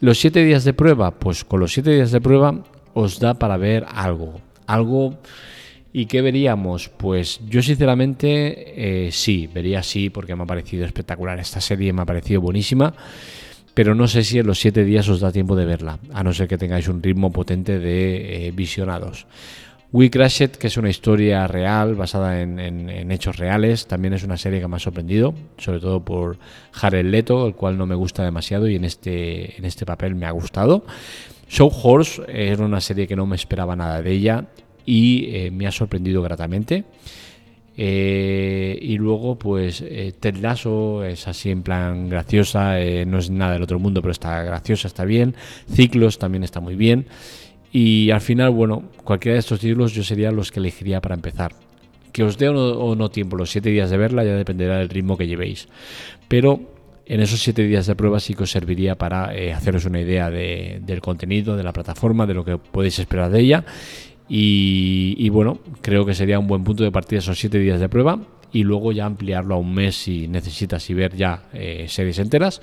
Los 0.02 0.20
siete 0.20 0.46
días 0.46 0.66
de 0.66 0.74
prueba, 0.74 1.18
pues 1.18 1.44
con 1.44 1.62
los 1.62 1.74
siete 1.74 1.96
días 1.96 2.12
de 2.12 2.22
prueba 2.22 2.64
os 2.94 3.20
da 3.20 3.34
para 3.34 3.58
ver 3.58 3.88
algo. 3.90 4.40
Algo. 4.68 5.18
¿Y 5.98 6.08
qué 6.08 6.22
veríamos? 6.22 6.90
Pues 6.90 7.40
yo 7.48 7.62
sinceramente 7.62 9.06
eh, 9.06 9.12
sí, 9.14 9.48
vería 9.48 9.82
sí, 9.82 10.10
porque 10.10 10.36
me 10.36 10.44
ha 10.44 10.46
parecido 10.46 10.84
espectacular 10.84 11.40
esta 11.40 11.62
serie, 11.62 11.94
me 11.94 12.02
ha 12.02 12.06
parecido 12.06 12.42
buenísima. 12.42 12.94
Pero 13.74 13.96
no 13.96 14.06
sé 14.10 14.26
si 14.26 14.38
en 14.38 14.46
los 14.46 14.60
siete 14.60 14.84
días 14.84 15.08
os 15.08 15.22
da 15.22 15.32
tiempo 15.32 15.56
de 15.56 15.64
verla, 15.64 16.00
a 16.12 16.22
no 16.22 16.34
ser 16.34 16.50
que 16.50 16.58
tengáis 16.58 16.90
un 16.90 17.02
ritmo 17.02 17.32
potente 17.32 17.80
de 17.80 18.48
eh, 18.48 18.52
visionados. 18.52 19.26
We 19.94 20.10
Crashed, 20.10 20.58
que 20.58 20.68
es 20.68 20.76
una 20.76 20.90
historia 20.90 21.48
real 21.48 21.96
basada 21.96 22.42
en, 22.42 23.10
hechos 23.10 23.38
reales, 23.38 23.88
también 23.88 24.16
es 24.16 24.24
una 24.24 24.36
serie 24.36 24.60
que 24.60 24.68
me 24.68 24.76
ha 24.76 24.80
sorprendido, 24.80 25.34
sobre 25.58 25.80
todo 25.80 26.04
por 26.04 26.38
Jared 26.74 27.06
Leto, 27.06 27.48
el 27.48 27.56
cual 27.56 27.78
no 27.78 27.86
me 27.86 27.96
gusta 27.96 28.26
demasiado 28.26 28.68
y 28.68 28.76
en 28.76 28.84
este, 28.84 29.58
en 29.58 29.64
este 29.64 29.86
papel 29.86 30.14
me 30.16 30.26
ha 30.26 30.32
gustado. 30.32 30.84
Show 31.48 31.72
Horse 31.72 32.22
era 32.28 32.66
una 32.66 32.82
serie 32.82 33.08
que 33.08 33.16
no 33.16 33.26
me 33.26 33.38
esperaba 33.38 33.78
nada 33.78 34.02
de 34.02 34.12
ella 34.12 34.46
y 34.86 35.36
eh, 35.36 35.52
me 35.52 35.68
ha 35.68 35.72
sorprendido 35.72 36.22
gratamente. 36.22 36.84
Eh, 37.78 38.78
y 38.82 38.98
luego, 38.98 39.38
pues, 39.38 39.82
eh, 39.82 40.14
Ted 40.18 40.38
Lasso 40.38 41.04
es 41.04 41.28
así 41.28 41.50
en 41.52 41.62
plan 41.62 42.10
graciosa, 42.10 42.76
no 43.06 43.18
es 43.18 43.30
nada 43.30 43.54
del 43.54 43.64
otro 43.64 43.80
mundo, 43.80 44.02
pero 44.02 44.12
está 44.12 44.44
graciosa, 44.44 44.88
está 44.88 45.04
bien. 45.04 45.36
Ciclos 45.70 46.18
también 46.18 46.44
está 46.44 46.60
muy 46.60 46.76
bien. 46.76 47.08
Y 47.78 48.12
al 48.12 48.22
final, 48.22 48.52
bueno, 48.52 48.84
cualquiera 49.04 49.34
de 49.34 49.40
estos 49.40 49.60
títulos 49.60 49.94
yo 49.94 50.02
sería 50.02 50.32
los 50.32 50.50
que 50.50 50.62
elegiría 50.62 51.02
para 51.02 51.16
empezar. 51.16 51.54
Que 52.14 52.24
os 52.24 52.38
dé 52.38 52.48
o 52.48 52.96
no, 52.96 53.10
tiempo 53.10 53.36
los 53.36 53.52
siete 53.52 53.70
días 53.70 53.90
de 53.90 53.98
verla 53.98 54.24
ya 54.24 54.34
dependerá 54.34 54.78
del 54.78 54.88
ritmo 54.88 55.18
que 55.18 55.28
llevéis. 55.28 55.68
Pero 56.30 56.62
en 57.06 57.20
esos 57.20 57.42
siete 57.42 57.64
días 57.64 57.86
de 57.86 57.96
prueba 57.96 58.22
sí 58.22 58.34
que 58.34 58.44
os 58.44 58.52
serviría 58.52 58.96
para 58.96 59.36
eh, 59.36 59.52
haceros 59.52 59.84
una 59.84 60.00
idea 60.00 60.30
del 60.30 61.02
contenido, 61.02 61.58
de 61.58 61.64
la 61.64 61.74
plataforma, 61.74 62.26
de 62.26 62.34
lo 62.34 62.46
que 62.46 62.58
podéis 62.58 62.98
esperar 63.00 63.30
de 63.30 63.42
ella. 63.42 63.66
Y, 64.28 65.30
bueno, 65.30 65.60
creo 65.82 66.06
que 66.06 66.16
sería 66.16 66.40
un 66.40 66.48
buen 66.48 66.64
punto 66.64 66.84
de 66.84 66.92
partida 66.92 67.20
esos 67.20 67.40
siete 67.40 67.60
días 67.60 67.80
de 67.80 67.90
prueba 67.90 68.20
y 68.52 68.64
luego 68.64 68.92
ya 68.92 69.06
ampliarlo 69.06 69.56
a 69.56 69.58
un 69.58 69.74
mes 69.74 69.96
si 69.96 70.28
necesitas 70.28 70.90
y 70.90 70.94
ver 70.94 71.16
ya 71.16 71.44
eh, 71.54 71.86
series 71.88 72.18
enteras 72.20 72.62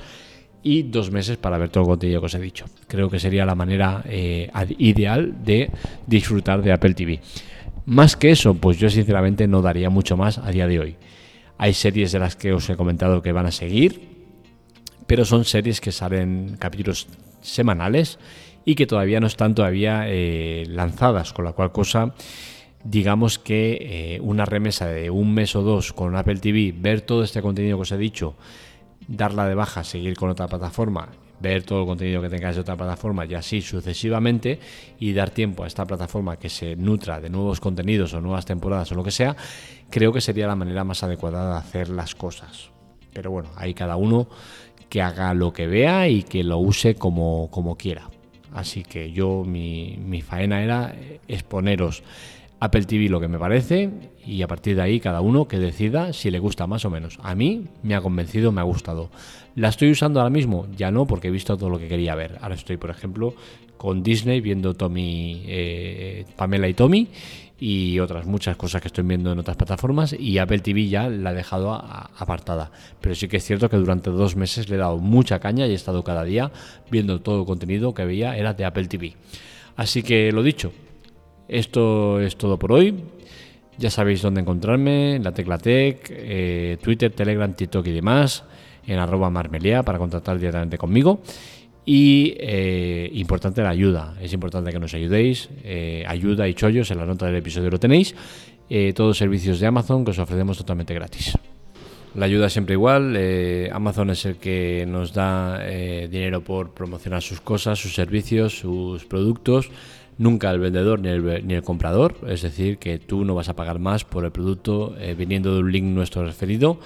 y 0.62 0.84
dos 0.84 1.10
meses 1.10 1.36
para 1.36 1.58
ver 1.58 1.70
todo 1.70 1.84
el 1.84 1.88
contenido 1.88 2.20
que 2.20 2.26
os 2.26 2.34
he 2.34 2.40
dicho. 2.40 2.66
Creo 2.88 3.10
que 3.10 3.18
sería 3.18 3.44
la 3.44 3.54
manera 3.54 4.02
eh, 4.06 4.50
ideal 4.78 5.44
de 5.44 5.70
disfrutar 6.06 6.62
de 6.62 6.72
Apple 6.72 6.94
TV. 6.94 7.20
Más 7.86 8.16
que 8.16 8.30
eso, 8.30 8.54
pues 8.54 8.78
yo 8.78 8.88
sinceramente 8.90 9.48
no 9.48 9.60
daría 9.60 9.90
mucho 9.90 10.16
más 10.16 10.38
a 10.38 10.50
día 10.50 10.66
de 10.66 10.78
hoy. 10.78 10.96
Hay 11.58 11.74
series 11.74 12.12
de 12.12 12.18
las 12.18 12.36
que 12.36 12.52
os 12.52 12.68
he 12.70 12.76
comentado 12.76 13.22
que 13.22 13.32
van 13.32 13.46
a 13.46 13.52
seguir, 13.52 14.08
pero 15.06 15.24
son 15.24 15.44
series 15.44 15.80
que 15.80 15.92
salen 15.92 16.56
capítulos 16.58 17.08
semanales 17.40 18.18
y 18.64 18.74
que 18.74 18.86
todavía 18.86 19.20
no 19.20 19.26
están 19.26 19.54
todavía 19.54 20.04
eh, 20.06 20.64
lanzadas, 20.68 21.32
con 21.32 21.44
la 21.44 21.52
cual 21.52 21.72
cosa 21.72 22.14
digamos 22.84 23.38
que 23.38 23.78
eh, 23.80 24.20
una 24.20 24.44
remesa 24.44 24.86
de 24.88 25.10
un 25.10 25.32
mes 25.34 25.54
o 25.56 25.62
dos 25.62 25.92
con 25.92 26.16
Apple 26.16 26.38
TV, 26.38 26.74
ver 26.76 27.00
todo 27.02 27.22
este 27.22 27.42
contenido 27.42 27.78
que 27.78 27.82
os 27.82 27.92
he 27.92 27.96
dicho, 27.96 28.34
darla 29.06 29.46
de 29.46 29.54
baja, 29.54 29.84
seguir 29.84 30.16
con 30.16 30.30
otra 30.30 30.48
plataforma, 30.48 31.08
ver 31.40 31.64
todo 31.64 31.80
el 31.80 31.86
contenido 31.86 32.22
que 32.22 32.28
tengáis 32.28 32.56
de 32.56 32.62
otra 32.62 32.76
plataforma 32.76 33.26
y 33.26 33.34
así 33.34 33.60
sucesivamente 33.60 34.60
y 34.98 35.12
dar 35.12 35.30
tiempo 35.30 35.64
a 35.64 35.66
esta 35.66 35.84
plataforma 35.84 36.36
que 36.36 36.48
se 36.48 36.76
nutra 36.76 37.20
de 37.20 37.30
nuevos 37.30 37.60
contenidos 37.60 38.14
o 38.14 38.20
nuevas 38.20 38.46
temporadas 38.46 38.90
o 38.92 38.94
lo 38.94 39.04
que 39.04 39.10
sea, 39.10 39.36
creo 39.90 40.12
que 40.12 40.20
sería 40.20 40.46
la 40.46 40.56
manera 40.56 40.84
más 40.84 41.02
adecuada 41.02 41.52
de 41.52 41.58
hacer 41.58 41.88
las 41.88 42.14
cosas. 42.14 42.70
Pero 43.12 43.30
bueno, 43.30 43.50
hay 43.56 43.74
cada 43.74 43.96
uno 43.96 44.28
que 44.88 45.02
haga 45.02 45.34
lo 45.34 45.52
que 45.52 45.66
vea 45.66 46.08
y 46.08 46.22
que 46.22 46.44
lo 46.44 46.58
use 46.58 46.94
como, 46.94 47.48
como 47.50 47.76
quiera. 47.76 48.08
Así 48.54 48.82
que 48.82 49.12
yo 49.12 49.44
mi, 49.44 49.98
mi 50.04 50.22
faena 50.22 50.62
era 50.62 50.94
exponeros 51.28 52.02
Apple 52.62 52.84
TV 52.84 53.08
lo 53.08 53.18
que 53.18 53.26
me 53.26 53.40
parece 53.40 53.90
y 54.24 54.40
a 54.42 54.46
partir 54.46 54.76
de 54.76 54.82
ahí 54.82 55.00
cada 55.00 55.20
uno 55.20 55.48
que 55.48 55.58
decida 55.58 56.12
si 56.12 56.30
le 56.30 56.38
gusta 56.38 56.68
más 56.68 56.84
o 56.84 56.90
menos. 56.90 57.18
A 57.20 57.34
mí 57.34 57.66
me 57.82 57.96
ha 57.96 58.00
convencido, 58.00 58.52
me 58.52 58.60
ha 58.60 58.64
gustado. 58.64 59.10
¿La 59.56 59.68
estoy 59.68 59.90
usando 59.90 60.20
ahora 60.20 60.30
mismo? 60.30 60.68
Ya 60.76 60.92
no, 60.92 61.04
porque 61.06 61.26
he 61.26 61.30
visto 61.32 61.56
todo 61.56 61.70
lo 61.70 61.80
que 61.80 61.88
quería 61.88 62.14
ver. 62.14 62.38
Ahora 62.40 62.54
estoy, 62.54 62.76
por 62.76 62.90
ejemplo, 62.90 63.34
con 63.76 64.04
Disney 64.04 64.40
viendo 64.40 64.74
Tommy, 64.74 65.42
eh, 65.44 66.24
Pamela 66.36 66.68
y 66.68 66.74
Tommy 66.74 67.08
y 67.64 68.00
otras 68.00 68.26
muchas 68.26 68.56
cosas 68.56 68.82
que 68.82 68.88
estoy 68.88 69.04
viendo 69.04 69.30
en 69.30 69.38
otras 69.38 69.56
plataformas 69.56 70.16
y 70.18 70.38
Apple 70.38 70.58
TV 70.58 70.88
ya 70.88 71.08
la 71.08 71.30
he 71.30 71.34
dejado 71.34 71.72
apartada. 71.72 72.72
Pero 73.00 73.14
sí 73.14 73.28
que 73.28 73.36
es 73.36 73.44
cierto 73.44 73.70
que 73.70 73.76
durante 73.76 74.10
dos 74.10 74.34
meses 74.34 74.68
le 74.68 74.74
he 74.74 74.78
dado 74.78 74.98
mucha 74.98 75.38
caña 75.38 75.68
y 75.68 75.70
he 75.70 75.74
estado 75.74 76.02
cada 76.02 76.24
día 76.24 76.50
viendo 76.90 77.20
todo 77.20 77.38
el 77.38 77.46
contenido 77.46 77.94
que 77.94 78.04
veía 78.04 78.36
era 78.36 78.52
de 78.52 78.64
Apple 78.64 78.88
TV. 78.88 79.14
Así 79.76 80.02
que 80.02 80.32
lo 80.32 80.42
dicho, 80.42 80.72
esto 81.46 82.20
es 82.20 82.34
todo 82.34 82.58
por 82.58 82.72
hoy. 82.72 82.96
Ya 83.78 83.90
sabéis 83.90 84.22
dónde 84.22 84.40
encontrarme, 84.40 85.14
en 85.14 85.22
la 85.22 85.30
Teclatec, 85.30 86.08
eh, 86.10 86.78
Twitter, 86.82 87.12
Telegram, 87.12 87.54
TikTok 87.54 87.86
y 87.86 87.92
demás, 87.92 88.42
en 88.88 88.98
arroba 88.98 89.30
marmelia 89.30 89.84
para 89.84 89.98
contactar 89.98 90.36
directamente 90.36 90.78
conmigo. 90.78 91.20
Y 91.84 92.34
eh, 92.38 93.10
importante 93.14 93.62
la 93.62 93.70
ayuda, 93.70 94.14
es 94.20 94.32
importante 94.32 94.70
que 94.70 94.78
nos 94.78 94.94
ayudéis. 94.94 95.48
Eh, 95.64 96.04
ayuda 96.06 96.48
y 96.48 96.54
chollos 96.54 96.90
en 96.90 96.98
la 96.98 97.06
nota 97.06 97.26
del 97.26 97.36
episodio 97.36 97.70
lo 97.70 97.78
tenéis. 97.78 98.14
todos 98.94 99.18
servicios 99.18 99.60
de 99.60 99.66
Amazon 99.66 100.04
que 100.04 100.12
os 100.12 100.18
ofrecemos 100.18 100.56
totalmente 100.56 100.94
gratis. 100.94 101.36
La 102.14 102.26
ayuda 102.26 102.48
siempre 102.48 102.74
igual. 102.74 103.18
Amazon 103.72 104.10
es 104.10 104.24
el 104.24 104.36
que 104.36 104.86
nos 104.86 105.12
da 105.12 105.58
dinero 106.08 106.42
por 106.42 106.72
promocionar 106.72 107.20
sus 107.22 107.40
cosas, 107.40 107.78
sus 107.78 107.94
servicios, 107.94 108.58
sus 108.58 109.04
productos 109.04 109.70
nunca 110.18 110.50
el 110.50 110.60
vendedor 110.60 111.00
ni 111.00 111.54
el, 111.54 111.62
comprador, 111.62 112.16
es 112.26 112.42
decir, 112.42 112.78
que 112.78 112.98
tú 112.98 113.24
no 113.24 113.34
vas 113.34 113.48
a 113.48 113.56
pagar 113.56 113.78
más 113.78 114.04
por 114.04 114.24
el 114.24 114.32
producto 114.32 114.94
eh, 114.98 115.14
viniendo 115.14 115.54
de 115.54 115.60
un 115.60 115.72
link 115.72 115.84
nuestro 115.84 116.24
referido 116.24 116.78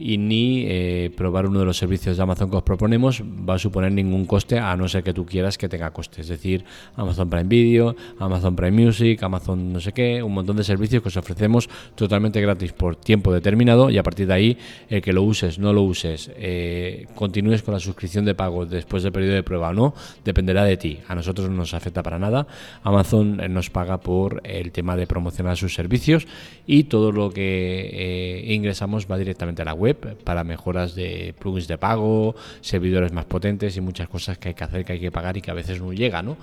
y 0.00 0.16
ni 0.16 0.64
eh, 0.66 1.12
probar 1.14 1.46
uno 1.46 1.60
de 1.60 1.66
los 1.66 1.76
servicios 1.76 2.16
de 2.16 2.22
Amazon 2.22 2.50
que 2.50 2.56
os 2.56 2.62
proponemos 2.62 3.22
va 3.22 3.54
a 3.54 3.58
suponer 3.58 3.92
ningún 3.92 4.24
coste 4.24 4.58
a 4.58 4.74
no 4.74 4.88
ser 4.88 5.04
que 5.04 5.12
tú 5.12 5.26
quieras 5.26 5.58
que 5.58 5.68
tenga 5.68 5.90
coste. 5.90 6.22
Es 6.22 6.28
decir, 6.28 6.64
Amazon 6.96 7.28
Prime 7.28 7.44
Video, 7.44 7.94
Amazon 8.18 8.56
Prime 8.56 8.84
Music, 8.84 9.22
Amazon 9.22 9.72
no 9.72 9.80
sé 9.80 9.92
qué, 9.92 10.22
un 10.22 10.32
montón 10.32 10.56
de 10.56 10.64
servicios 10.64 11.02
que 11.02 11.08
os 11.08 11.16
ofrecemos 11.18 11.68
totalmente 11.94 12.40
gratis 12.40 12.72
por 12.72 12.96
tiempo 12.96 13.32
determinado 13.32 13.90
y 13.90 13.98
a 13.98 14.02
partir 14.02 14.26
de 14.26 14.32
ahí 14.32 14.58
el 14.88 15.02
que 15.02 15.12
lo 15.12 15.22
uses, 15.22 15.58
no 15.58 15.74
lo 15.74 15.82
uses, 15.82 16.30
eh, 16.34 17.06
continúes 17.14 17.62
con 17.62 17.74
la 17.74 17.80
suscripción 17.80 18.24
de 18.24 18.34
pago 18.34 18.64
después 18.64 19.02
del 19.02 19.12
periodo 19.12 19.34
de 19.34 19.42
prueba 19.42 19.68
o 19.68 19.74
no, 19.74 19.94
dependerá 20.24 20.64
de 20.64 20.78
ti. 20.78 20.98
A 21.08 21.14
nosotros 21.14 21.50
no 21.50 21.56
nos 21.56 21.74
afecta 21.74 22.02
para 22.02 22.18
nada. 22.18 22.46
Amazon 22.82 23.38
eh, 23.40 23.48
nos 23.50 23.68
paga 23.68 24.00
por 24.00 24.40
el 24.44 24.72
tema 24.72 24.96
de 24.96 25.06
promocionar 25.06 25.58
sus 25.58 25.74
servicios 25.74 26.26
y 26.66 26.84
todo 26.84 27.12
lo 27.12 27.30
que 27.30 28.44
ingresamos 28.46 29.06
va 29.10 29.18
directamente 29.18 29.60
a 29.60 29.66
la 29.66 29.74
web 29.74 29.89
para 29.94 30.44
mejoras 30.44 30.94
de 30.94 31.34
plugins 31.38 31.68
de 31.68 31.78
pago, 31.78 32.34
servidores 32.60 33.12
más 33.12 33.24
potentes 33.24 33.76
y 33.76 33.80
muchas 33.80 34.08
cosas 34.08 34.38
que 34.38 34.48
hay 34.48 34.54
que 34.54 34.64
hacer, 34.64 34.84
que 34.84 34.94
hay 34.94 35.00
que 35.00 35.10
pagar 35.10 35.36
y 35.36 35.42
que 35.42 35.50
a 35.50 35.54
veces 35.54 35.80
no 35.80 35.92
llega, 35.92 36.22
¿no? 36.22 36.36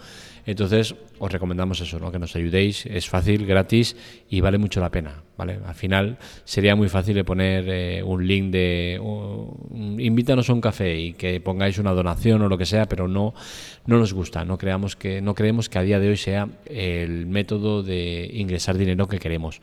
Entonces 0.48 0.96
os 1.20 1.30
recomendamos 1.30 1.82
eso, 1.82 2.00
¿no? 2.00 2.10
Que 2.10 2.20
nos 2.20 2.34
ayudéis, 2.38 2.86
es 2.86 3.10
fácil, 3.10 3.46
gratis 3.46 3.98
y 4.30 4.40
vale 4.40 4.58
mucho 4.58 4.80
la 4.80 4.90
pena, 4.90 5.24
¿vale? 5.38 5.60
Al 5.66 5.76
final 5.76 6.18
sería 6.46 6.74
muy 6.74 6.88
fácil 6.88 7.16
de 7.16 7.26
poner 7.26 7.66
eh, 7.68 8.02
un 8.02 8.26
link 8.26 8.52
de 8.52 8.98
invítanos 9.98 10.50
a 10.50 10.54
un 10.54 10.62
café 10.62 10.98
y 10.98 11.14
que 11.14 11.42
pongáis 11.42 11.80
una 11.80 11.92
donación 11.92 12.42
o 12.44 12.48
lo 12.48 12.58
que 12.58 12.66
sea, 12.66 12.86
pero 12.86 13.10
no, 13.10 13.34
no 13.86 13.98
nos 13.98 14.14
gusta, 14.14 14.46
no 14.46 14.58
creamos 14.58 14.96
que, 14.96 15.22
no 15.22 15.36
creemos 15.36 15.68
que 15.68 15.80
a 15.80 15.82
día 15.82 16.00
de 16.00 16.10
hoy 16.10 16.18
sea 16.18 16.48
el 16.66 17.26
método 17.26 17.84
de 17.84 18.30
ingresar 18.32 18.78
dinero 18.78 19.10
que 19.10 19.20
queremos 19.20 19.60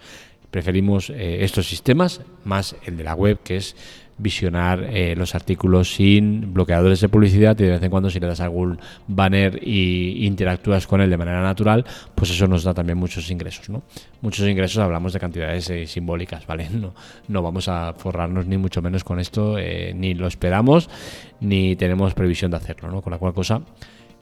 preferimos 0.54 1.10
eh, 1.10 1.38
estos 1.42 1.66
sistemas 1.66 2.20
más 2.44 2.76
el 2.86 2.96
de 2.96 3.02
la 3.02 3.16
web, 3.16 3.40
que 3.42 3.56
es 3.56 3.74
visionar 4.18 4.84
eh, 4.84 5.16
los 5.16 5.34
artículos 5.34 5.92
sin 5.96 6.54
bloqueadores 6.54 7.00
de 7.00 7.08
publicidad 7.08 7.58
y 7.58 7.64
de 7.64 7.70
vez 7.72 7.82
en 7.82 7.90
cuando 7.90 8.08
si 8.08 8.20
le 8.20 8.28
das 8.28 8.38
algún 8.38 8.78
banner 9.08 9.58
y 9.60 10.24
interactúas 10.24 10.86
con 10.86 11.00
él 11.00 11.10
de 11.10 11.16
manera 11.16 11.42
natural, 11.42 11.84
pues 12.14 12.30
eso 12.30 12.46
nos 12.46 12.62
da 12.62 12.72
también 12.72 12.96
muchos 12.96 13.28
ingresos, 13.32 13.68
¿no? 13.68 13.82
Muchos 14.20 14.46
ingresos 14.46 14.78
hablamos 14.78 15.12
de 15.12 15.18
cantidades 15.18 15.68
eh, 15.70 15.88
simbólicas, 15.88 16.46
¿vale? 16.46 16.68
No, 16.70 16.94
no 17.26 17.42
vamos 17.42 17.66
a 17.66 17.92
forrarnos 17.94 18.46
ni 18.46 18.56
mucho 18.56 18.80
menos 18.80 19.02
con 19.02 19.18
esto, 19.18 19.56
ni 19.58 20.14
lo 20.14 20.28
esperamos, 20.28 20.88
ni 21.40 21.74
tenemos 21.74 22.14
previsión 22.14 22.52
de 22.52 22.58
hacerlo, 22.58 22.92
¿no? 22.92 23.02
Con 23.02 23.10
la 23.10 23.18
cual 23.18 23.34
cosa, 23.34 23.62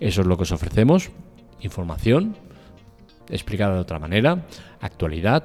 eso 0.00 0.22
es 0.22 0.26
lo 0.26 0.38
que 0.38 0.44
os 0.44 0.52
ofrecemos, 0.52 1.10
información 1.60 2.36
explicada 3.28 3.74
de 3.74 3.80
otra 3.80 3.98
manera, 3.98 4.46
actualidad, 4.80 5.44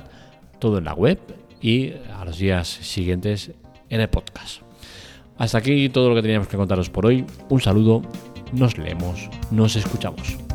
todo 0.59 0.77
en 0.77 0.85
la 0.85 0.93
web 0.93 1.19
y 1.61 1.93
a 2.13 2.25
los 2.25 2.37
días 2.37 2.67
siguientes 2.67 3.51
en 3.89 4.01
el 4.01 4.09
podcast. 4.09 4.61
Hasta 5.37 5.59
aquí 5.59 5.89
todo 5.89 6.09
lo 6.09 6.15
que 6.15 6.21
teníamos 6.21 6.47
que 6.47 6.57
contaros 6.57 6.89
por 6.89 7.05
hoy. 7.05 7.25
Un 7.49 7.61
saludo, 7.61 8.01
nos 8.53 8.77
leemos, 8.77 9.29
nos 9.51 9.75
escuchamos. 9.75 10.46